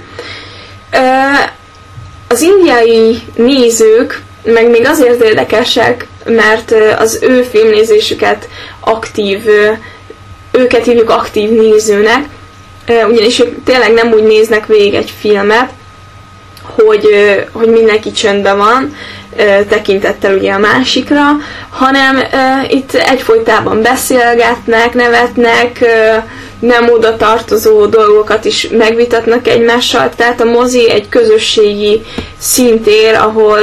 [2.28, 9.40] Az indiai nézők meg még azért érdekesek, mert az ő filmnézésüket aktív,
[10.52, 12.26] őket hívjuk aktív nézőnek,
[13.10, 15.70] ugyanis ők tényleg nem úgy néznek végig egy filmet,
[16.62, 17.08] hogy,
[17.52, 18.96] hogy mindenki csöndben van,
[19.70, 21.22] tekintettel ugye a másikra,
[21.70, 22.24] hanem
[22.68, 25.86] itt egyfolytában beszélgetnek, nevetnek,
[26.60, 32.02] nem oda tartozó dolgokat is megvitatnak egymással, tehát a mozi egy közösségi
[32.40, 33.60] szintér, ahol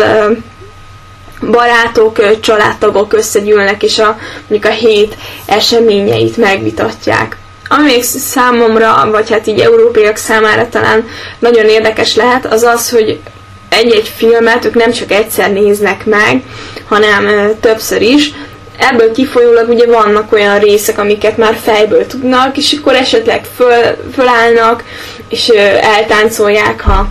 [1.50, 4.18] barátok, családtagok összegyűlnek, és a,
[4.48, 5.16] mondjuk a hét
[5.46, 7.36] eseményeit megvitatják.
[7.68, 13.20] Ami számomra, vagy hát így európaiak számára talán nagyon érdekes lehet, az az, hogy
[13.68, 16.42] egy-egy filmet ők nem csak egyszer néznek meg,
[16.88, 18.32] hanem többször is.
[18.78, 24.84] ebből kifolyólag ugye vannak olyan részek, amiket már fejből tudnak, és akkor esetleg föl, fölállnak,
[25.28, 25.48] és
[25.80, 27.08] eltáncolják a,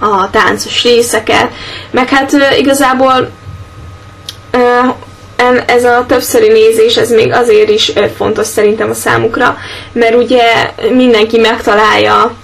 [0.00, 1.50] a táncos részeket,
[1.90, 3.30] meg hát igazából
[5.66, 9.56] ez a többszöri nézés, ez még azért is fontos szerintem a számukra,
[9.92, 12.34] mert ugye mindenki megtalálja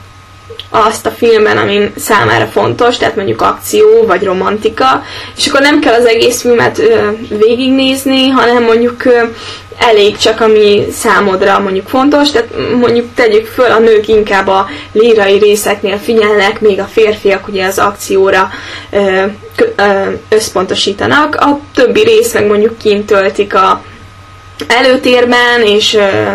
[0.74, 5.02] azt a filmben, ami számára fontos, tehát mondjuk akció vagy romantika,
[5.36, 8.68] és akkor nem kell az egész filmet ö, végignézni, hanem
[9.04, 9.22] ö,
[9.78, 12.48] elég csak ami számodra mondjuk fontos, tehát
[12.80, 17.78] mondjuk tegyük föl, a nők inkább a lírai részeknél figyelnek, még a férfiak ugye az
[17.78, 18.50] akcióra
[18.90, 19.24] ö,
[19.76, 19.82] ö,
[20.28, 23.82] összpontosítanak, a többi rész meg mondjuk kint töltik a
[24.68, 26.32] előtérben, és ö,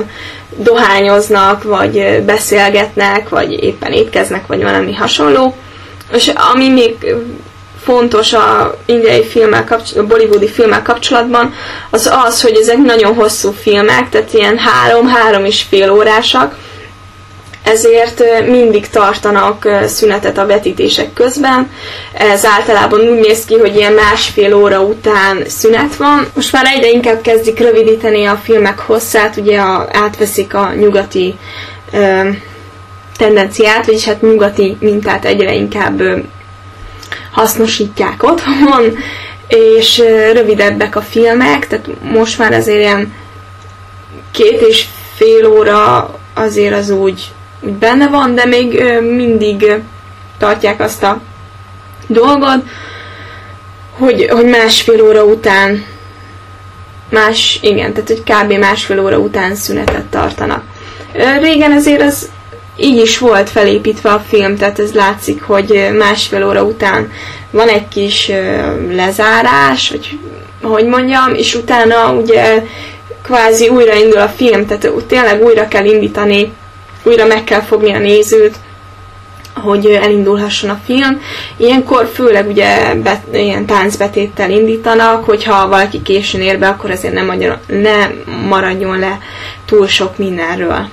[0.58, 5.55] dohányoznak, vagy beszélgetnek, vagy éppen étkeznek, vagy valami hasonló.
[6.12, 7.16] És ami még
[7.84, 11.53] fontos a indiai kapcsolatban, a bollywoodi filmmel kapcsolatban,
[11.89, 16.55] az az, hogy ezek nagyon hosszú filmek, tehát ilyen három-három és fél órásak,
[17.68, 21.72] ezért mindig tartanak szünetet a vetítések közben.
[22.13, 26.28] Ez általában úgy néz ki, hogy ilyen másfél óra után szünet van.
[26.34, 31.36] Most már egyre inkább kezdik rövidíteni a filmek hosszát, ugye a, átveszik a nyugati
[31.91, 32.30] ö,
[33.18, 36.18] tendenciát, vagyis hát nyugati mintát egyre inkább ö,
[37.32, 38.97] hasznosítják otthon,
[39.47, 43.13] és ö, rövidebbek a filmek, tehát most már azért ilyen
[44.32, 47.32] két és fél óra azért az úgy
[47.62, 49.66] úgy benne van, de még mindig
[50.38, 51.22] tartják azt a
[52.08, 52.64] dolgot,
[53.97, 55.86] hogy, hogy másfél óra után
[57.10, 58.51] más, igen, tehát hogy kb.
[58.60, 60.64] másfél óra után szünetet tartanak.
[61.41, 62.30] Régen azért az
[62.78, 67.12] így is volt felépítve a film, tehát ez látszik, hogy másfél óra után
[67.51, 68.32] van egy kis
[68.91, 70.20] lezárás, vagy
[70.62, 72.64] hogy mondjam, és utána ugye
[73.24, 76.51] kvázi újraindul a film, tehát tényleg újra kell indítani
[77.08, 78.55] újra meg kell fogni a nézőt,
[79.55, 81.22] hogy elindulhasson a film.
[81.58, 87.32] Ilyenkor főleg ugye bet, ilyen táncbetéttel indítanak, hogyha valaki későn ér be, akkor azért nem,
[87.68, 88.08] ne
[88.47, 89.20] maradjon le
[89.66, 90.89] túl sok mindenről.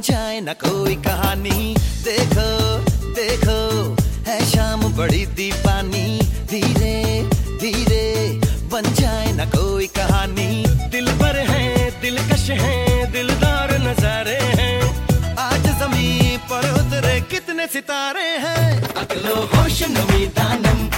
[0.00, 1.74] जाए न कोई कहानी।
[2.04, 2.48] देखो
[3.14, 3.58] देखो,
[4.28, 6.20] है शाम बड़ी दीपानी
[6.50, 6.96] धीरे
[7.60, 8.06] धीरे
[8.72, 16.38] बन जाए न कोई कहानी। दिल पर है, दिलकश है, दिलदार नजारे हैं। आज ज़मीन
[16.50, 20.88] पर उतरे कितने सितारे हैं। अकलो होश नमी दानम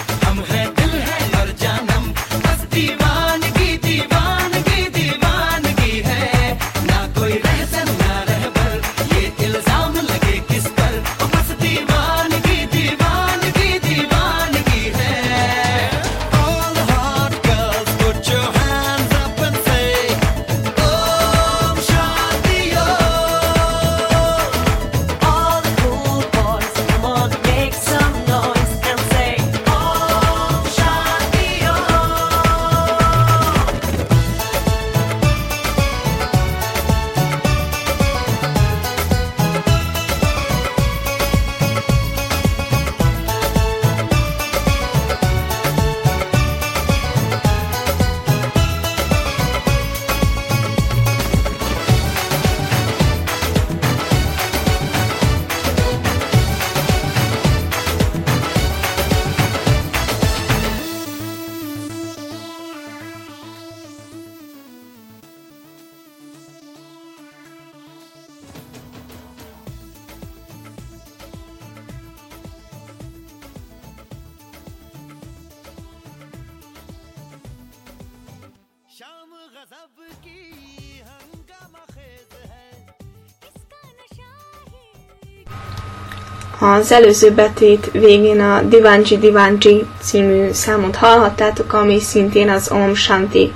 [86.79, 93.53] Az előző betét végén a Divanji Divanji című számot hallhattátok, ami szintén az Om Shanti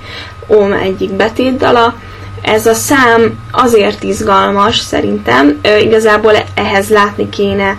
[0.47, 1.95] Om egyik betétdala.
[2.41, 7.77] Ez a szám azért izgalmas szerintem, igazából ehhez látni kéne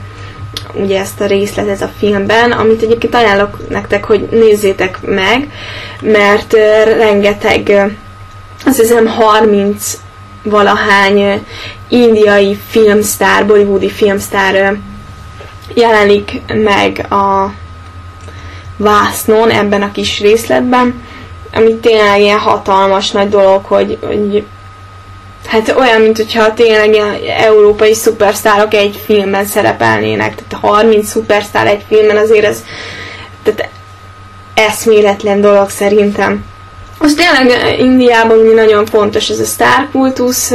[0.74, 5.52] ugye ezt a részletet a filmben, amit egyébként ajánlok nektek, hogy nézzétek meg,
[6.00, 6.52] mert
[6.98, 7.92] rengeteg,
[8.64, 9.98] azt hiszem 30
[10.42, 11.44] valahány
[11.88, 14.76] indiai filmsztár, bollywoodi filmsztár
[15.74, 17.52] jelenik meg a
[18.76, 21.02] vásznon ebben a kis részletben,
[21.54, 24.44] ami tényleg ilyen hatalmas nagy dolog, hogy, hogy
[25.46, 31.84] hát olyan, mint hogyha tényleg ilyen európai szupersztárok egy filmben szerepelnének, tehát 30 szupersztár egy
[31.88, 32.64] filmben azért ez
[33.42, 33.68] tehát
[34.54, 36.44] eszméletlen dolog szerintem.
[36.98, 40.52] Most tényleg Indiában nagyon fontos ez a sztárkultusz,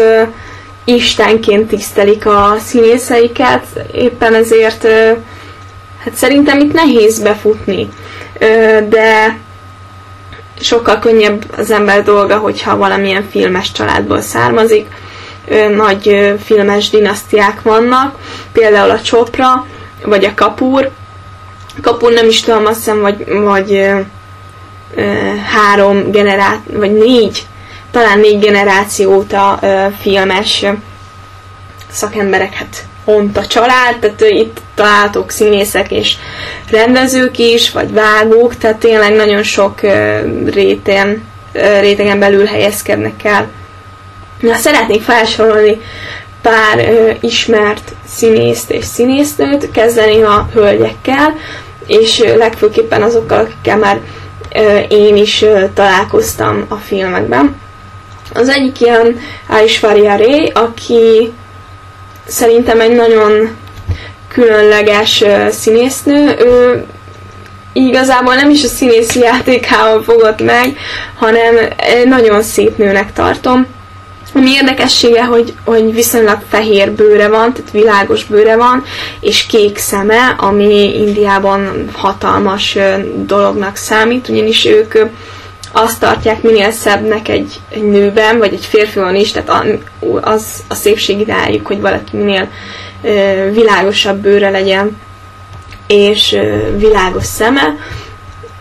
[0.85, 4.87] istenként tisztelik a színészeiket, éppen ezért
[6.03, 7.89] hát szerintem itt nehéz befutni,
[8.89, 9.37] de
[10.59, 14.87] sokkal könnyebb az ember dolga, hogyha valamilyen filmes családból származik.
[15.75, 18.17] Nagy filmes dinasztiák vannak,
[18.51, 19.65] például a Csopra,
[20.05, 20.91] vagy a Kapur.
[21.81, 23.89] Kapur nem is tudom, azt hiszem, vagy, vagy
[25.53, 27.45] három generáció, vagy négy,
[27.93, 29.59] talán négy generáció óta
[29.99, 30.65] filmes
[31.91, 36.15] szakembereket ont a család, tehát itt találtok színészek és
[36.69, 39.81] rendezők is, vagy vágók, tehát tényleg nagyon sok
[40.45, 41.23] réten,
[41.79, 43.47] rétegen belül helyezkednek el.
[44.39, 45.81] Na, szeretnék felsorolni
[46.41, 51.35] pár ö, ismert színészt és színésznőt, kezdeném a hölgyekkel,
[51.87, 53.99] és ö, legfőképpen azokkal, akikkel már
[54.55, 57.61] ö, én ö, találkoztam a filmekben.
[58.33, 61.33] Az egyik ilyen Aishwarya Ray, aki
[62.27, 63.55] szerintem egy nagyon
[64.27, 66.35] különleges színésznő.
[66.39, 66.85] Ő
[67.73, 70.77] igazából nem is a színészi játékával fogott meg,
[71.15, 71.55] hanem
[72.05, 73.67] nagyon szép nőnek tartom.
[74.35, 78.83] Ami érdekessége, hogy, hogy viszonylag fehér bőre van, tehát világos bőre van,
[79.19, 82.77] és kék szeme, ami Indiában hatalmas
[83.15, 84.93] dolognak számít, ugyanis ők
[85.75, 89.79] azt tartják minél szebbnek egy, egy nőben, vagy egy férfion is, tehát
[90.21, 92.49] az a szépség ideájuk, hogy valaki minél
[93.01, 94.97] ö, világosabb bőre legyen,
[95.87, 97.75] és ö, világos szeme,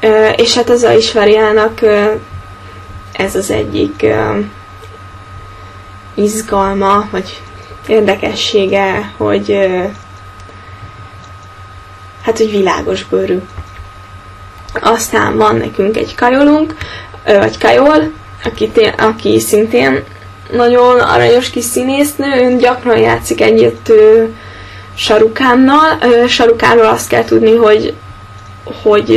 [0.01, 1.81] ö, és hát az Aisvariának
[3.13, 4.07] ez az egyik
[6.15, 7.41] izgalma, vagy
[7.87, 9.59] érdekessége, hogy
[12.25, 13.39] hát, hogy világos bőrű.
[14.81, 16.75] Aztán van nekünk egy kajolunk,
[17.25, 18.13] vagy kajol,
[18.45, 20.05] aki, té- aki szintén
[20.53, 23.93] nagyon aranyos kis színésznő, ön gyakran játszik együtt
[24.95, 25.99] Sarukánnal.
[26.29, 27.95] Sarukánról azt kell tudni, hogy,
[28.83, 29.09] hogy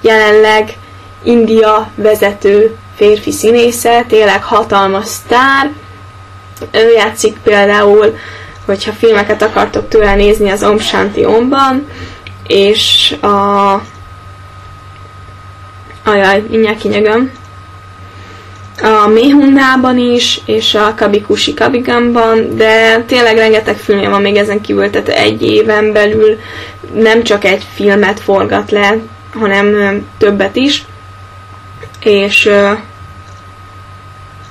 [0.00, 0.76] jelenleg
[1.22, 5.70] India vezető férfi színésze, tényleg hatalmas sztár.
[6.70, 8.16] Ő játszik például,
[8.66, 11.88] hogyha filmeket akartok tőle nézni, az Om Shanti Omban,
[12.46, 13.80] és a
[16.06, 17.30] Ajaj, mindjárt kinyögöm.
[18.82, 24.90] A Méhundában is, és a Kabikushi Kabigamban, de tényleg rengeteg filmje van még ezen kívül,
[24.90, 26.38] tehát egy éven belül
[26.94, 28.96] nem csak egy filmet forgat le,
[29.34, 30.84] hanem többet is.
[32.00, 32.50] És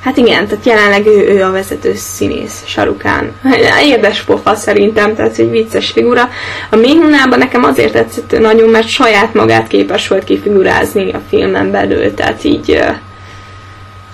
[0.06, 3.32] Hát igen, tehát jelenleg ő, ő a vezető színész, Sarukán.
[3.92, 6.30] Érdes pofa szerintem, tehát egy vicces figura.
[6.70, 12.14] A Méhunában nekem azért tetszett nagyon, mert saját magát képes volt kifigurázni a filmen belül,
[12.14, 12.82] tehát így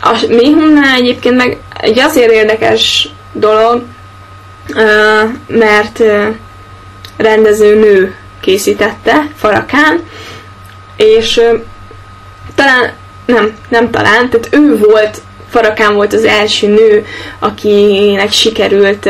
[0.02, 3.84] a Méhunnál egyébként meg egy azért érdekes dolog,
[5.48, 6.04] mert
[7.18, 10.04] rendező nő készítette, Farakán,
[10.96, 11.42] és
[12.56, 12.92] talán,
[13.26, 15.22] nem, nem talán, tehát ő volt
[15.52, 17.06] Farakán volt az első nő,
[17.40, 19.10] akinek sikerült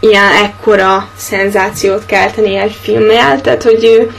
[0.00, 4.10] ilyen ekkora szenzációt kelteni egy filmmel, tehát hogy ő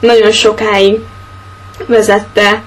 [0.00, 0.98] nagyon sokáig
[1.86, 2.62] vezette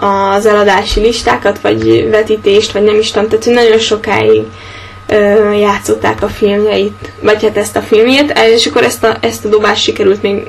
[0.00, 4.42] az eladási listákat, vagy vetítést, vagy nem is tudom, tehát hogy nagyon sokáig
[5.08, 9.48] ö, játszották a filmjeit, vagy hát ezt a filmjét, és akkor ezt a, ezt a
[9.48, 10.42] dobást sikerült még,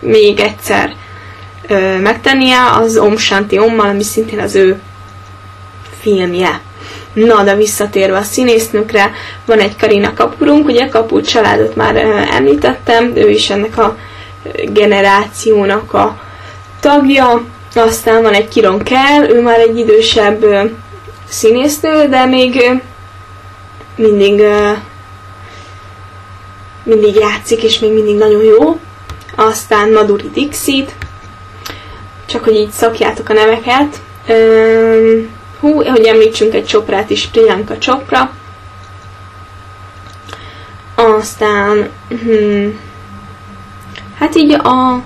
[0.00, 0.94] még egyszer
[1.68, 4.80] ö, megtennie az Om Shanti Ommal, ami szintén az ő
[6.04, 6.60] filmje.
[7.12, 9.12] Na, de visszatérve a színésznőkre,
[9.46, 11.96] van egy Karina Kapurunk, ugye Kapur családot már
[12.30, 13.96] említettem, ő is ennek a
[14.68, 16.20] generációnak a
[16.80, 17.44] tagja,
[17.74, 20.44] aztán van egy Kiron Kell, ő már egy idősebb
[21.28, 22.80] színésznő, de még
[23.96, 24.42] mindig
[26.82, 28.78] mindig játszik, és még mindig nagyon jó.
[29.36, 30.94] Aztán Maduri Dixit,
[32.26, 34.00] csak hogy így szakjátok a neveket.
[35.64, 38.30] Hú, hogy említsünk egy csoprát is, Priyanka Csopra.
[40.94, 42.80] Aztán, hmm,
[44.18, 45.02] hát így a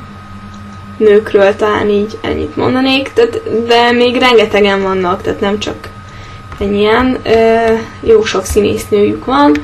[0.96, 5.88] nőkről talán így ennyit mondanék, tehát, de még rengetegen vannak, tehát nem csak
[6.58, 7.18] ennyien,
[8.00, 9.54] jó sok színésznőjük van.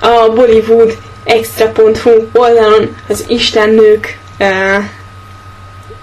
[0.00, 4.18] A Bollywood extra.hu oldalon az Istennők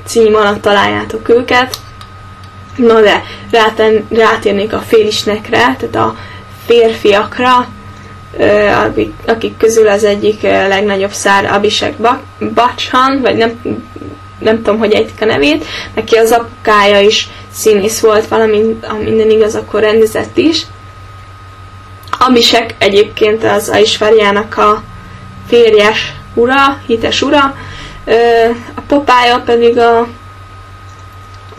[0.06, 1.86] cím alatt találjátok őket.
[2.78, 6.16] Na de ráten, rátérnék a félisnekre, tehát a
[6.66, 7.68] férfiakra,
[9.26, 11.94] akik, közül az egyik legnagyobb szár Abhishek
[12.54, 13.60] Bachchan, vagy nem,
[14.40, 15.66] nem tudom, hogy ejtik a nevét,
[15.96, 20.66] neki az apukája is színész volt, valamint, ha minden igaz, akkor rendezett is.
[22.20, 24.84] Abhishek egyébként az Aishwarjának a
[25.48, 27.56] férjes ura, hites ura,
[28.76, 30.08] a papája pedig a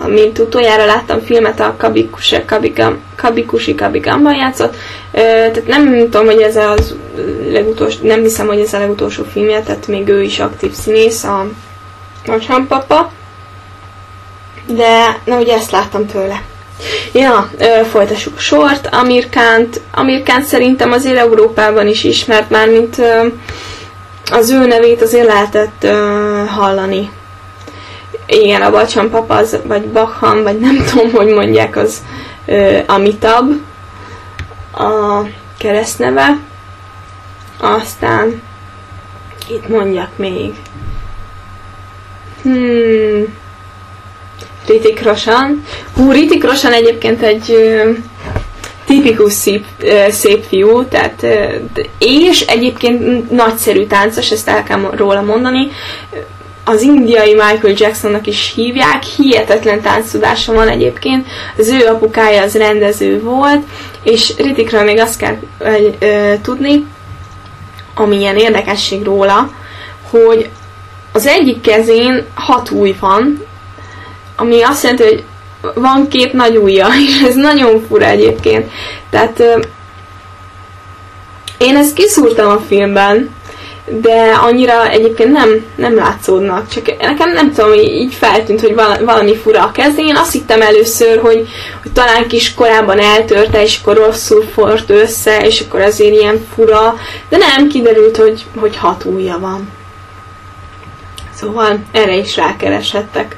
[0.06, 4.76] mint utoljára láttam filmet, a Kabikusi Kabigam, Kabikusi Kabigamban játszott.
[5.12, 6.94] Tehát nem tudom, hogy ez az
[7.50, 11.46] legutolsó, nem hiszem, hogy ez a legutolsó filmje, tehát még ő is aktív színész, a
[12.26, 13.10] Macsan papa.
[14.66, 16.42] De, na ugye ezt láttam tőle.
[17.12, 17.50] Ja,
[17.90, 18.88] folytassuk a sort.
[18.92, 22.96] Amirkánt, Amirkánt szerintem azért Európában is ismert már, mint
[24.30, 25.86] az ő nevét azért lehetett
[26.46, 27.10] hallani
[28.28, 32.02] igen, a Bacsan papa, az, vagy Bacham, vagy nem tudom, hogy mondják, az
[32.46, 33.52] uh, Amitab
[34.72, 35.22] a
[35.58, 36.38] keresztneve.
[37.60, 38.42] Aztán
[39.48, 40.54] itt mondjak még.
[42.42, 43.36] Hmm.
[44.66, 45.64] Ritik Roshan.
[45.94, 47.96] Hú, Ritik Roshan egyébként egy uh,
[48.84, 55.22] tipikus szép, uh, szép fiú, tehát, uh, és egyébként nagyszerű táncos, ezt el kell róla
[55.22, 55.68] mondani
[56.68, 61.26] az indiai Michael Jacksonnak is hívják, hihetetlen tánctudása van egyébként,
[61.58, 63.62] az ő apukája az rendező volt,
[64.02, 66.86] és Ritikről még azt kell ö, ö, tudni,
[67.94, 69.50] ami ilyen érdekesség róla,
[70.10, 70.48] hogy
[71.12, 73.44] az egyik kezén hat új van,
[74.36, 75.24] ami azt jelenti, hogy
[75.74, 78.70] van két nagy ujja, és ez nagyon fura egyébként.
[79.10, 79.60] Tehát ö,
[81.58, 83.30] én ezt kiszúrtam a filmben,
[83.90, 86.68] de annyira egyébként nem, nem látszódnak.
[86.68, 88.74] Csak nekem nem tudom, így feltűnt, hogy
[89.04, 90.16] valami fura a kezén.
[90.16, 91.48] Azt hittem először, hogy,
[91.82, 96.94] hogy talán kis korábban eltörte, és akkor rosszul fort össze, és akkor azért ilyen fura.
[97.28, 99.68] De nem, kiderült, hogy, hogy hat ujja van.
[101.34, 103.36] Szóval erre is rákeresettek.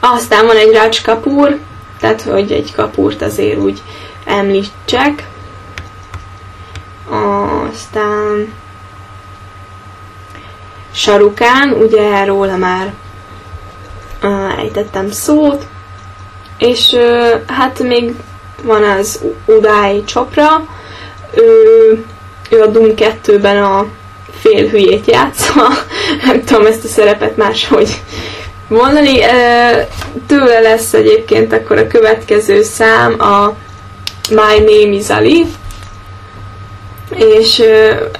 [0.00, 1.58] Aztán van egy Raj kapúr,
[2.00, 3.82] tehát hogy egy kapúrt azért úgy
[4.24, 5.26] említsek.
[7.10, 8.52] Aztán
[10.98, 12.92] Sarukán, ugye róla már
[14.22, 15.66] uh, ejtettem szót,
[16.58, 16.96] és
[17.46, 18.14] hát még
[18.62, 20.66] van az Udály Csopra,
[21.34, 22.04] ő,
[22.50, 23.86] ő a Doom 2-ben a
[24.40, 25.68] fél hülyét játsza,
[26.26, 28.02] nem tudom ezt a szerepet máshogy
[28.68, 29.18] mondani.
[30.26, 33.54] Tőle lesz egyébként akkor a következő szám a
[34.30, 35.46] My Name is Ali,
[37.16, 37.62] és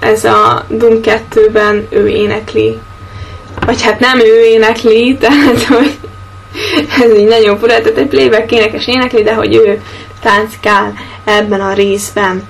[0.01, 2.79] ez a Doom 2-ben ő énekli.
[3.67, 5.97] Vagy hát nem ő énekli, tehát hogy
[7.03, 9.83] ez így nagyon fura, tehát egy playback énekes énekli, de hogy ő
[10.23, 10.93] tánckál
[11.25, 12.43] ebben a részben.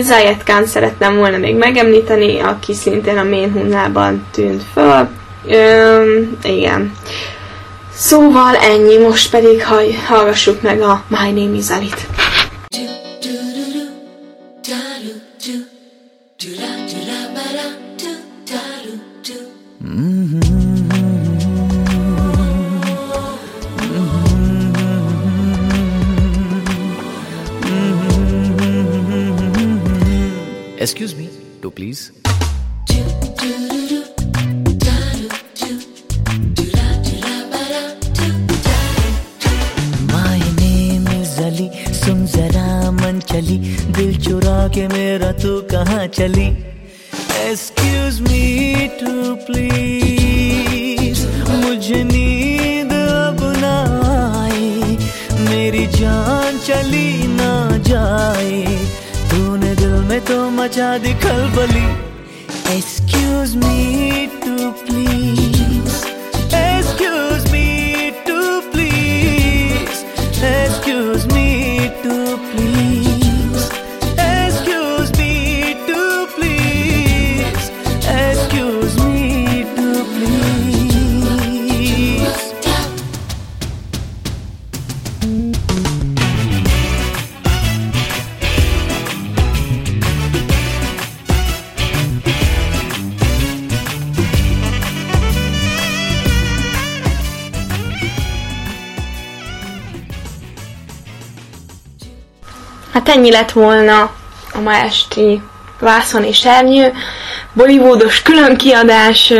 [0.00, 5.08] Zayed Khan szeretném volna még megemlíteni, aki szintén a Main Hunnában tűnt föl.
[5.48, 6.92] Ö, igen.
[7.94, 9.64] Szóval ennyi, most pedig
[10.06, 12.06] hallgassuk meg a My Name is Alit.
[30.80, 31.28] Excuse me,
[31.60, 32.19] to please.
[43.32, 43.56] चली?
[43.96, 46.46] दिल चुरा के मेरा तू कहाँ चली?
[47.40, 48.44] Excuse me
[49.00, 49.12] to
[49.46, 51.20] please
[51.50, 52.92] मुझे नींद
[53.64, 54.68] आए
[55.48, 57.52] मेरी जान चली ना
[57.88, 58.58] जाए।
[59.30, 61.86] तूने दिल में तो मचा दी खलबली।
[62.76, 63.76] Excuse me
[64.42, 65.94] to please
[66.56, 67.68] excuse me
[68.26, 68.38] to
[68.72, 69.96] please
[70.44, 71.09] excuse
[103.10, 104.10] ennyi lett volna
[104.52, 105.42] a ma esti
[105.80, 106.92] Vászon és Ernyő,
[107.52, 109.30] Bollywoodos külön kiadás.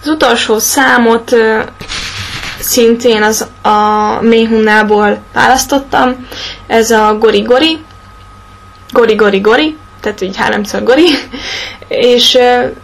[0.00, 1.36] Az utolsó számot
[2.58, 6.26] szintén az a Méhunnából választottam.
[6.66, 7.84] Ez a Gori Gori.
[8.90, 11.08] Gori Gori Gori, tehát így háromszor Gori.
[11.88, 12.38] És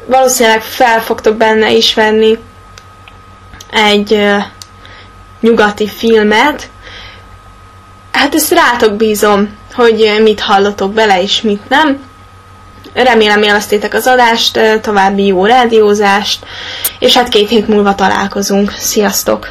[0.07, 2.39] valószínűleg fel fogtok benne is venni
[3.71, 4.35] egy
[5.41, 6.69] nyugati filmet.
[8.13, 11.99] Hát ezt rátok bízom, hogy mit hallotok bele és mit nem.
[12.93, 16.45] Remélem élveztétek az adást, további jó rádiózást,
[16.99, 18.73] és hát két hét múlva találkozunk.
[18.77, 19.51] Sziasztok!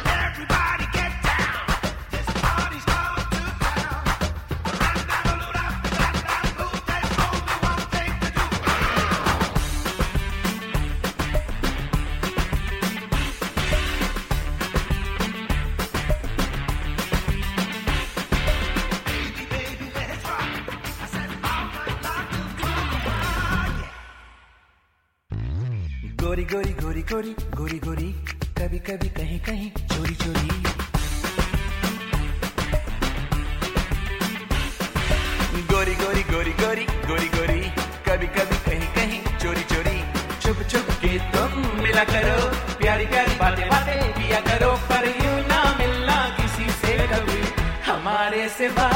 [43.56, 47.40] बातें बातें किया करो पर यूँ ना मिलना किसी से कभी।
[47.86, 48.88] हमारे सिवा